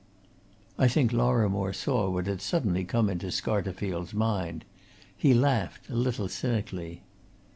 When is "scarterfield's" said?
3.27-4.15